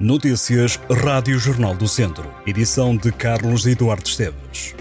Notícias 0.00 0.80
Rádio 0.90 1.38
Jornal 1.38 1.72
do 1.76 1.86
Centro. 1.86 2.28
Edição 2.44 2.96
de 2.96 3.12
Carlos 3.12 3.64
Eduardo 3.64 4.04
Esteves. 4.04 4.74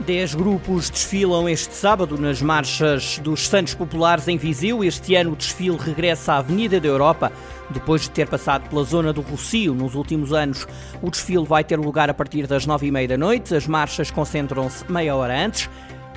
Dez 0.00 0.34
grupos 0.34 0.88
desfilam 0.88 1.46
este 1.46 1.74
sábado 1.74 2.16
nas 2.16 2.40
marchas 2.40 3.18
dos 3.18 3.46
Santos 3.46 3.74
Populares 3.74 4.28
em 4.28 4.38
Viseu. 4.38 4.82
Este 4.82 5.14
ano 5.14 5.32
o 5.32 5.36
desfile 5.36 5.76
regressa 5.76 6.32
à 6.32 6.38
Avenida 6.38 6.80
da 6.80 6.88
Europa, 6.88 7.30
depois 7.68 8.02
de 8.02 8.10
ter 8.10 8.26
passado 8.26 8.66
pela 8.70 8.82
zona 8.82 9.12
do 9.12 9.20
Rocio 9.20 9.74
nos 9.74 9.94
últimos 9.94 10.32
anos. 10.32 10.66
O 11.02 11.10
desfile 11.10 11.44
vai 11.44 11.62
ter 11.62 11.78
lugar 11.78 12.08
a 12.08 12.14
partir 12.14 12.46
das 12.46 12.64
nove 12.64 12.86
e 12.86 12.90
meia 12.90 13.08
da 13.08 13.18
noite. 13.18 13.54
As 13.54 13.66
marchas 13.66 14.10
concentram-se 14.10 14.90
meia 14.90 15.14
hora 15.14 15.38
antes 15.38 15.68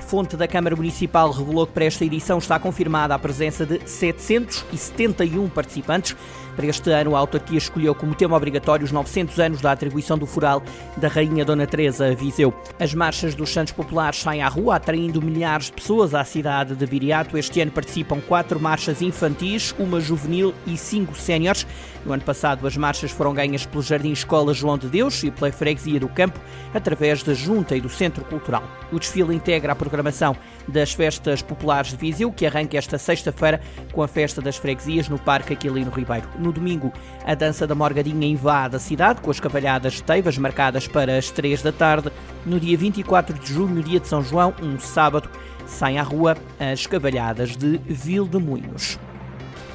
fonte 0.08 0.38
da 0.38 0.48
Câmara 0.48 0.74
Municipal 0.74 1.30
revelou 1.30 1.66
que 1.66 1.74
para 1.74 1.84
esta 1.84 2.02
edição 2.02 2.38
está 2.38 2.58
confirmada 2.58 3.14
a 3.14 3.18
presença 3.18 3.66
de 3.66 3.78
771 3.84 5.50
participantes. 5.50 6.16
Para 6.58 6.66
este 6.66 6.90
ano, 6.90 7.14
a 7.14 7.20
autarquia 7.20 7.56
escolheu 7.56 7.94
como 7.94 8.16
tema 8.16 8.36
obrigatório 8.36 8.84
os 8.84 8.90
900 8.90 9.38
anos 9.38 9.60
da 9.60 9.70
atribuição 9.70 10.18
do 10.18 10.26
fural 10.26 10.60
da 10.96 11.06
Rainha 11.06 11.44
Dona 11.44 11.68
Teresa 11.68 12.08
a 12.08 12.14
Viseu. 12.16 12.52
As 12.80 12.92
marchas 12.92 13.32
dos 13.36 13.50
Santos 13.50 13.72
Populares 13.72 14.18
saem 14.18 14.42
à 14.42 14.48
rua, 14.48 14.74
atraindo 14.74 15.22
milhares 15.22 15.66
de 15.66 15.74
pessoas 15.74 16.16
à 16.16 16.24
cidade 16.24 16.74
de 16.74 16.84
Viriato. 16.84 17.38
Este 17.38 17.60
ano 17.60 17.70
participam 17.70 18.20
quatro 18.20 18.58
marchas 18.58 19.00
infantis, 19.00 19.72
uma 19.78 20.00
juvenil 20.00 20.52
e 20.66 20.76
cinco 20.76 21.14
séniores. 21.14 21.64
No 22.04 22.12
ano 22.12 22.22
passado, 22.22 22.66
as 22.66 22.76
marchas 22.76 23.12
foram 23.12 23.34
ganhas 23.34 23.64
pelo 23.64 23.82
Jardim 23.82 24.10
Escola 24.10 24.52
João 24.52 24.78
de 24.78 24.88
Deus 24.88 25.22
e 25.22 25.30
pela 25.30 25.52
Freguesia 25.52 26.00
do 26.00 26.08
Campo, 26.08 26.40
através 26.74 27.22
da 27.22 27.34
Junta 27.34 27.76
e 27.76 27.80
do 27.80 27.88
Centro 27.88 28.24
Cultural. 28.24 28.64
O 28.90 28.98
desfile 28.98 29.34
integra 29.34 29.72
a 29.72 29.76
programação 29.76 30.34
das 30.66 30.92
Festas 30.92 31.42
Populares 31.42 31.90
de 31.90 31.98
Viseu, 31.98 32.32
que 32.32 32.46
arranca 32.46 32.78
esta 32.78 32.98
sexta-feira 32.98 33.60
com 33.92 34.02
a 34.02 34.08
Festa 34.08 34.40
das 34.40 34.56
Freguesias 34.56 35.08
no 35.08 35.18
Parque 35.18 35.52
Aquilino 35.52 35.90
Ribeiro. 35.90 36.26
No 36.48 36.52
domingo, 36.52 36.90
a 37.26 37.34
dança 37.34 37.66
da 37.66 37.74
Morgadinha 37.74 38.26
invade 38.26 38.74
a 38.74 38.78
cidade, 38.78 39.20
com 39.20 39.30
as 39.30 39.38
cavalhadas 39.38 40.00
teivas 40.00 40.38
marcadas 40.38 40.88
para 40.88 41.18
as 41.18 41.30
3 41.30 41.60
da 41.60 41.70
tarde. 41.70 42.10
No 42.46 42.58
dia 42.58 42.74
24 42.74 43.38
de 43.38 43.52
junho, 43.52 43.82
dia 43.82 44.00
de 44.00 44.08
São 44.08 44.22
João, 44.22 44.54
um 44.62 44.80
sábado, 44.80 45.28
saem 45.66 45.98
à 45.98 46.02
rua 46.02 46.38
as 46.58 46.86
cavalhadas 46.86 47.54
de 47.54 47.76
Vildemunhos. 47.86 48.98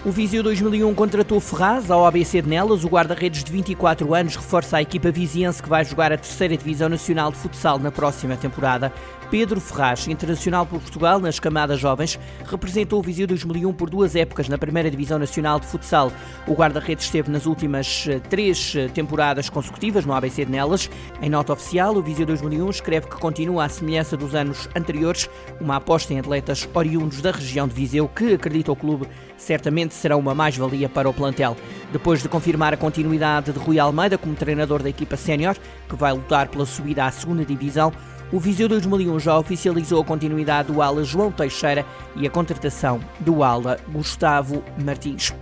O 0.03 0.09
Viseu 0.09 0.41
2001 0.41 0.95
contratou 0.95 1.39
Ferraz 1.39 1.91
ao 1.91 2.07
ABC 2.07 2.41
de 2.41 2.49
Nelas. 2.49 2.83
O 2.83 2.89
guarda-redes 2.89 3.43
de 3.43 3.51
24 3.51 4.11
anos 4.15 4.35
reforça 4.35 4.77
a 4.77 4.81
equipa 4.81 5.11
viziense 5.11 5.61
que 5.61 5.69
vai 5.69 5.85
jogar 5.85 6.11
a 6.11 6.17
terceira 6.17 6.57
Divisão 6.57 6.89
Nacional 6.89 7.31
de 7.31 7.37
Futsal 7.37 7.77
na 7.77 7.91
próxima 7.91 8.35
temporada. 8.35 8.91
Pedro 9.33 9.59
Ferraz, 9.59 10.07
internacional 10.07 10.63
por 10.63 10.79
Portugal 10.79 11.19
nas 11.19 11.39
camadas 11.39 11.79
jovens, 11.79 12.19
representou 12.45 12.99
o 12.99 13.01
Viseu 13.01 13.25
2001 13.25 13.73
por 13.73 13.89
duas 13.89 14.15
épocas 14.15 14.47
na 14.47 14.59
primeira 14.59 14.91
Divisão 14.91 15.17
Nacional 15.17 15.59
de 15.59 15.65
Futsal. 15.65 16.11
O 16.45 16.53
guarda-redes 16.53 17.05
esteve 17.05 17.31
nas 17.31 17.47
últimas 17.47 18.05
eh, 18.07 18.19
três 18.19 18.75
eh, 18.75 18.89
temporadas 18.89 19.49
consecutivas 19.49 20.05
no 20.05 20.13
ABC 20.13 20.45
de 20.45 20.51
Nelas. 20.51 20.87
Em 21.19 21.31
nota 21.31 21.51
oficial, 21.51 21.95
o 21.95 22.01
Viseu 22.03 22.27
2001 22.27 22.69
escreve 22.69 23.07
que 23.07 23.15
continua 23.15 23.65
à 23.65 23.69
semelhança 23.69 24.15
dos 24.15 24.35
anos 24.35 24.69
anteriores, 24.75 25.27
uma 25.59 25.77
aposta 25.77 26.13
em 26.13 26.19
atletas 26.19 26.69
oriundos 26.71 27.19
da 27.19 27.31
região 27.31 27.67
de 27.67 27.73
Viseu 27.73 28.07
que 28.07 28.35
acredita 28.35 28.71
o 28.71 28.75
clube 28.75 29.07
certamente 29.35 29.93
será 29.93 30.15
uma 30.15 30.33
mais-valia 30.33 30.87
para 30.87 31.09
o 31.09 31.13
plantel. 31.13 31.55
Depois 31.91 32.21
de 32.21 32.29
confirmar 32.29 32.73
a 32.73 32.77
continuidade 32.77 33.51
de 33.51 33.59
Rui 33.59 33.77
Almeida 33.79 34.17
como 34.17 34.35
treinador 34.35 34.81
da 34.81 34.89
equipa 34.89 35.17
sénior, 35.17 35.55
que 35.89 35.95
vai 35.95 36.13
lutar 36.13 36.47
pela 36.47 36.65
subida 36.65 37.05
à 37.05 37.11
segunda 37.11 37.43
divisão, 37.43 37.91
o 38.31 38.39
Viseu 38.39 38.67
2001 38.67 39.19
já 39.19 39.37
oficializou 39.37 40.01
a 40.01 40.05
continuidade 40.05 40.71
do 40.71 40.81
ala 40.81 41.03
João 41.03 41.31
Teixeira 41.31 41.85
e 42.15 42.25
a 42.25 42.29
contratação 42.29 42.99
do 43.19 43.43
ala 43.43 43.77
Gustavo 43.89 44.63
Martins. 44.83 45.33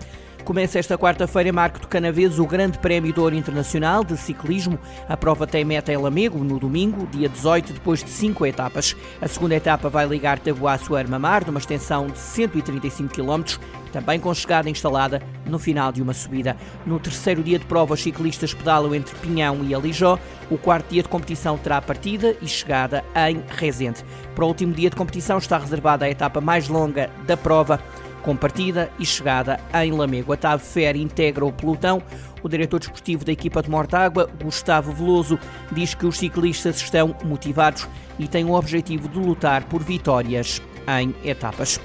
Começa 0.44 0.80
esta 0.80 0.98
quarta-feira 0.98 1.50
em 1.50 1.52
Marco 1.52 1.80
do 1.80 1.88
Canaveses 1.88 2.40
o 2.40 2.48
Grande 2.48 2.80
Prémio 2.80 3.14
Ouro 3.18 3.36
Internacional 3.36 4.04
de 4.04 4.18
Ciclismo. 4.18 4.78
A 5.08 5.16
prova 5.16 5.46
tem 5.46 5.64
meta 5.64 5.94
em 5.94 5.98
Lamego 5.98 6.44
no 6.44 6.60
domingo, 6.60 7.08
dia 7.08 7.30
18, 7.30 7.74
depois 7.74 8.04
de 8.04 8.10
cinco 8.10 8.46
etapas. 8.46 8.96
A 9.22 9.28
segunda 9.28 9.56
etapa 9.56 9.88
vai 9.88 10.06
ligar 10.08 10.40
Taboaço 10.40 10.96
a 10.96 11.00
Armamar, 11.00 11.46
numa 11.46 11.60
extensão 11.60 12.08
de 12.08 12.18
135 12.18 13.14
km, 13.14 13.60
também 13.92 14.20
com 14.20 14.34
chegada 14.34 14.70
instalada 14.70 15.22
no 15.46 15.60
final 15.60 15.92
de 15.92 16.02
uma 16.02 16.14
subida. 16.14 16.58
No 16.86 17.00
terceiro 17.00 17.44
dia 17.44 17.60
de 17.60 17.66
prova, 17.66 17.94
os 17.94 18.02
ciclistas 18.02 18.54
pedalam 18.54 18.96
entre 18.96 19.16
Pinhão 19.18 19.64
e 19.64 19.76
Alijó. 19.76 20.18
O 20.50 20.58
quarto 20.58 20.90
dia 20.90 21.04
de 21.04 21.10
competição 21.10 21.58
terá 21.58 21.82
partida 21.82 22.36
e 22.42 22.48
chegada 22.48 23.04
em 23.30 23.44
Rezende. 23.48 24.04
Para 24.34 24.46
o 24.46 24.48
último 24.48 24.74
dia 24.74 24.90
de 24.90 24.96
competição 24.96 25.38
está 25.38 25.58
reservada 25.58 26.06
a 26.06 26.10
etapa 26.10 26.42
mais 26.42 26.68
longa 26.68 27.10
da 27.26 27.38
prova, 27.38 27.80
com 28.22 28.36
partida 28.36 28.92
e 29.00 29.06
chegada 29.06 29.60
em 29.74 29.92
Lamego. 29.92 30.34
A 30.34 30.38
TAV 30.38 30.62
Fer 30.62 30.96
integra 30.96 31.46
o 31.46 31.52
pelotão. 31.52 32.02
O 32.44 32.50
diretor 32.50 32.80
desportivo 32.80 33.24
da 33.24 33.32
equipa 33.32 33.62
de 33.62 33.70
Mortágua, 33.70 34.30
Gustavo 34.44 34.92
Veloso, 34.92 35.38
diz 35.72 35.94
que 35.94 36.06
os 36.06 36.18
ciclistas 36.18 36.78
estão 36.78 37.16
motivados 37.24 37.88
e 38.18 38.28
têm 38.28 38.46
o 38.46 38.54
objetivo 38.54 39.08
de 39.08 39.20
lutar 39.20 39.64
por 39.66 39.84
vitórias 39.84 40.62
em 40.88 41.14
etapas. 41.24 41.80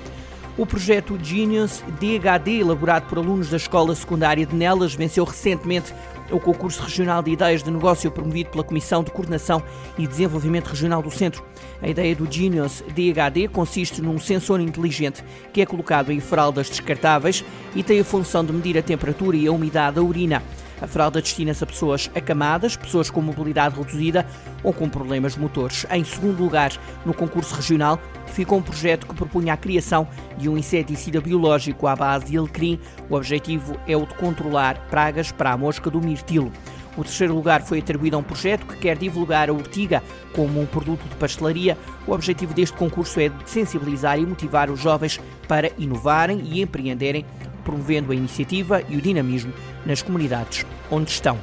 O 0.58 0.64
projeto 0.64 1.18
Genius 1.22 1.84
DHD, 2.00 2.60
elaborado 2.60 3.06
por 3.08 3.18
alunos 3.18 3.50
da 3.50 3.58
Escola 3.58 3.94
Secundária 3.94 4.46
de 4.46 4.54
Nelas, 4.54 4.94
venceu 4.94 5.22
recentemente 5.22 5.92
o 6.30 6.40
concurso 6.40 6.82
regional 6.82 7.22
de 7.22 7.30
ideias 7.30 7.62
de 7.62 7.70
negócio 7.70 8.10
promovido 8.10 8.48
pela 8.48 8.64
Comissão 8.64 9.04
de 9.04 9.10
Coordenação 9.10 9.62
e 9.98 10.06
Desenvolvimento 10.06 10.68
Regional 10.68 11.02
do 11.02 11.10
Centro. 11.10 11.44
A 11.82 11.88
ideia 11.88 12.16
do 12.16 12.30
Genius 12.30 12.82
DHD 12.88 13.48
consiste 13.48 14.00
num 14.00 14.18
sensor 14.18 14.58
inteligente 14.58 15.22
que 15.52 15.60
é 15.60 15.66
colocado 15.66 16.10
em 16.10 16.20
fraldas 16.20 16.70
descartáveis 16.70 17.44
e 17.74 17.82
tem 17.82 18.00
a 18.00 18.04
função 18.04 18.42
de 18.42 18.50
medir 18.50 18.78
a 18.78 18.82
temperatura 18.82 19.36
e 19.36 19.46
a 19.46 19.52
umidade 19.52 19.96
da 19.96 20.02
urina. 20.02 20.42
A 20.80 20.86
fralda 20.86 21.22
destina-se 21.22 21.64
a 21.64 21.66
pessoas 21.66 22.10
acamadas, 22.14 22.76
pessoas 22.76 23.08
com 23.08 23.22
mobilidade 23.22 23.76
reduzida 23.76 24.26
ou 24.62 24.72
com 24.72 24.88
problemas 24.88 25.36
motores. 25.36 25.86
Em 25.90 26.04
segundo 26.04 26.42
lugar, 26.42 26.72
no 27.04 27.14
concurso 27.14 27.54
regional, 27.54 27.98
ficou 28.26 28.58
um 28.58 28.62
projeto 28.62 29.06
que 29.06 29.14
propunha 29.14 29.54
a 29.54 29.56
criação 29.56 30.06
de 30.36 30.48
um 30.48 30.58
inseticida 30.58 31.20
biológico 31.20 31.86
à 31.86 31.96
base 31.96 32.26
de 32.26 32.36
alecrim. 32.36 32.78
O 33.08 33.14
objetivo 33.14 33.76
é 33.86 33.96
o 33.96 34.04
de 34.04 34.14
controlar 34.14 34.78
pragas 34.90 35.32
para 35.32 35.52
a 35.52 35.56
mosca 35.56 35.88
do 35.88 36.00
mirtilo. 36.00 36.52
O 36.96 37.04
terceiro 37.04 37.34
lugar 37.34 37.62
foi 37.62 37.80
atribuído 37.80 38.16
a 38.16 38.18
um 38.18 38.22
projeto 38.22 38.66
que 38.66 38.76
quer 38.76 38.96
divulgar 38.96 39.50
a 39.50 39.52
ortiga 39.52 40.02
como 40.34 40.60
um 40.60 40.66
produto 40.66 41.06
de 41.06 41.14
pastelaria. 41.16 41.76
O 42.06 42.12
objetivo 42.12 42.54
deste 42.54 42.76
concurso 42.76 43.20
é 43.20 43.28
de 43.28 43.50
sensibilizar 43.50 44.18
e 44.18 44.24
motivar 44.24 44.70
os 44.70 44.80
jovens 44.80 45.20
para 45.46 45.70
inovarem 45.78 46.40
e 46.44 46.62
empreenderem 46.62 47.26
promovendo 47.66 48.12
a 48.12 48.14
iniciativa 48.14 48.80
e 48.88 48.96
o 48.96 49.02
dinamismo 49.02 49.52
nas 49.84 50.00
comunidades 50.00 50.64
onde 50.90 51.10
estão. 51.10 51.36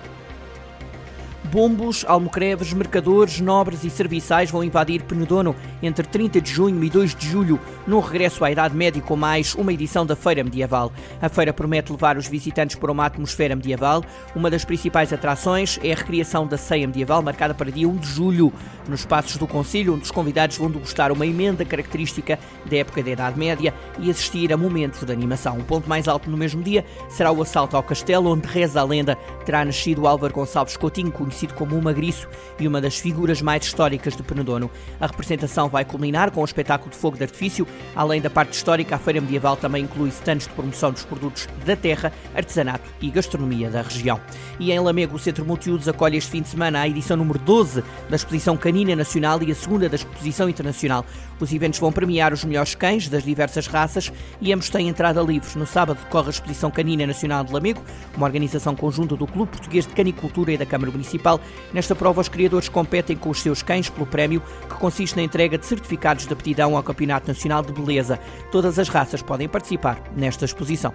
Bombos, 1.53 2.03
almocreves, 2.07 2.73
mercadores, 2.73 3.39
nobres 3.39 3.83
e 3.83 3.89
serviçais 3.91 4.49
vão 4.49 4.63
invadir 4.63 5.03
Penedono 5.03 5.55
entre 5.83 6.03
30 6.03 6.41
de 6.41 6.51
junho 6.51 6.83
e 6.83 6.89
2 6.89 7.13
de 7.13 7.29
julho, 7.29 7.59
no 7.85 7.99
regresso 7.99 8.43
à 8.43 8.49
Idade 8.49 8.75
Média 8.75 8.99
com 8.99 9.15
mais 9.15 9.53
uma 9.53 9.71
edição 9.71 10.03
da 10.03 10.15
Feira 10.15 10.43
Medieval. 10.43 10.91
A 11.21 11.29
feira 11.29 11.53
promete 11.53 11.91
levar 11.91 12.17
os 12.17 12.25
visitantes 12.25 12.75
para 12.75 12.91
uma 12.91 13.05
atmosfera 13.05 13.55
medieval. 13.55 14.03
Uma 14.35 14.49
das 14.49 14.65
principais 14.65 15.13
atrações 15.13 15.79
é 15.83 15.93
a 15.93 15.95
recriação 15.95 16.47
da 16.47 16.57
ceia 16.57 16.87
medieval, 16.87 17.21
marcada 17.21 17.53
para 17.53 17.71
dia 17.71 17.87
1 17.87 17.97
de 17.97 18.07
julho, 18.07 18.51
nos 18.89 19.01
espaços 19.01 19.37
do 19.37 19.45
Conselho, 19.45 19.93
onde 19.93 20.05
os 20.05 20.11
convidados 20.11 20.57
vão 20.57 20.71
degustar 20.71 21.11
uma 21.11 21.23
emenda 21.23 21.63
característica 21.63 22.39
da 22.65 22.77
época 22.77 23.03
da 23.03 23.11
Idade 23.11 23.37
Média 23.37 23.75
e 23.99 24.09
assistir 24.09 24.51
a 24.51 24.57
momentos 24.57 25.03
de 25.03 25.13
animação. 25.13 25.59
O 25.59 25.63
ponto 25.63 25.87
mais 25.87 26.07
alto 26.07 26.31
no 26.31 26.37
mesmo 26.37 26.63
dia 26.63 26.83
será 27.09 27.31
o 27.31 27.43
assalto 27.43 27.77
ao 27.77 27.83
castelo, 27.83 28.31
onde 28.31 28.47
reza 28.47 28.81
a 28.81 28.83
lenda 28.83 29.15
terá 29.45 29.63
nascido 29.63 30.07
Álvaro 30.07 30.33
Gonçalves 30.33 30.75
Coutinho, 30.75 31.11
conhecido 31.11 31.42
como 31.51 31.75
o 31.75 31.81
Magriço 31.81 32.27
e 32.59 32.67
uma 32.67 32.79
das 32.79 32.97
figuras 32.97 33.41
mais 33.41 33.65
históricas 33.65 34.15
de 34.15 34.23
Penedono. 34.23 34.71
A 34.99 35.07
representação 35.07 35.67
vai 35.67 35.83
culminar 35.83 36.31
com 36.31 36.41
o 36.41 36.45
espetáculo 36.45 36.91
de 36.91 36.97
fogo 36.97 37.17
de 37.17 37.23
artifício. 37.23 37.67
Além 37.95 38.21
da 38.21 38.29
parte 38.29 38.53
histórica, 38.53 38.95
a 38.95 38.99
feira 38.99 39.19
medieval 39.19 39.57
também 39.57 39.83
inclui 39.83 40.09
stands 40.09 40.47
de 40.47 40.53
promoção 40.53 40.91
dos 40.91 41.03
produtos 41.03 41.47
da 41.65 41.75
terra, 41.75 42.13
artesanato 42.35 42.89
e 43.01 43.09
gastronomia 43.09 43.69
da 43.69 43.81
região. 43.81 44.21
E 44.59 44.71
em 44.71 44.79
Lamego, 44.79 45.15
o 45.15 45.19
Centro 45.19 45.45
Multiusos 45.45 45.87
acolhe 45.87 46.17
este 46.17 46.31
fim 46.31 46.41
de 46.41 46.49
semana 46.49 46.81
a 46.81 46.87
edição 46.87 47.17
número 47.17 47.39
12 47.39 47.83
da 48.09 48.15
Exposição 48.15 48.55
Canina 48.55 48.95
Nacional 48.95 49.41
e 49.43 49.51
a 49.51 49.55
segunda 49.55 49.89
da 49.89 49.95
Exposição 49.95 50.47
Internacional. 50.47 51.05
Os 51.39 51.51
eventos 51.51 51.79
vão 51.79 51.91
premiar 51.91 52.31
os 52.31 52.43
melhores 52.45 52.75
cães 52.75 53.09
das 53.09 53.23
diversas 53.23 53.67
raças 53.67 54.11
e 54.39 54.53
ambos 54.53 54.69
têm 54.69 54.87
entrada 54.87 55.21
livre. 55.21 55.49
No 55.57 55.65
sábado 55.65 55.97
decorre 56.01 56.27
a 56.27 56.29
Exposição 56.29 56.71
Canina 56.71 57.05
Nacional 57.05 57.43
de 57.43 57.51
Lamego, 57.51 57.81
uma 58.15 58.25
organização 58.25 58.75
conjunta 58.75 59.15
do 59.15 59.27
Clube 59.27 59.51
Português 59.51 59.85
de 59.85 59.93
Canicultura 59.93 60.53
e 60.53 60.57
da 60.57 60.65
Câmara 60.65 60.91
Municipal 60.91 61.32
Nesta 61.73 61.95
prova, 61.95 62.21
os 62.21 62.29
criadores 62.29 62.69
competem 62.69 63.15
com 63.15 63.29
os 63.29 63.41
seus 63.41 63.61
cães 63.61 63.89
pelo 63.89 64.05
prémio, 64.05 64.41
que 64.69 64.75
consiste 64.75 65.15
na 65.15 65.23
entrega 65.23 65.57
de 65.57 65.65
certificados 65.65 66.25
de 66.25 66.33
aptidão 66.33 66.75
ao 66.75 66.83
Campeonato 66.83 67.27
Nacional 67.27 67.61
de 67.61 67.71
Beleza. 67.71 68.19
Todas 68.51 68.79
as 68.79 68.89
raças 68.89 69.21
podem 69.21 69.47
participar 69.47 70.01
nesta 70.15 70.45
exposição. 70.45 70.93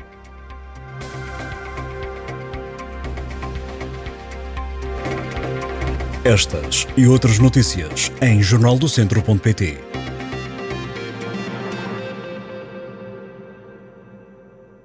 Estas 6.25 6.87
e 6.95 7.07
outras 7.07 7.39
notícias 7.39 8.13
em 8.21 8.43
jornaldocentro.pt. 8.43 9.88